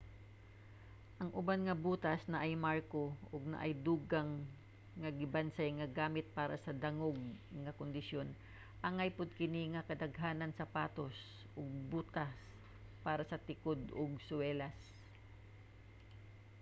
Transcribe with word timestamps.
ang 1.21 1.29
uban 1.39 1.61
nga 1.67 1.79
butas 1.87 2.21
naay 2.31 2.53
marko 2.67 3.03
ug 3.33 3.41
naay 3.53 3.71
dugang 3.87 4.31
nga 5.01 5.09
gibansay 5.19 5.69
nga 5.75 5.91
gamit 5.99 6.25
para 6.39 6.55
sa 6.63 6.71
dangog 6.83 7.17
nga 7.63 7.77
kondisyon 7.79 8.27
angay 8.87 9.09
pod 9.17 9.29
kini 9.39 9.63
sa 9.73 9.87
kadaghanang 9.89 10.53
sapatos 10.55 11.15
ug 11.59 11.67
butas 11.91 12.33
para 13.05 13.23
sa 13.29 13.41
tikod 13.47 13.81
ug 14.01 14.11
suwelas 14.27 14.77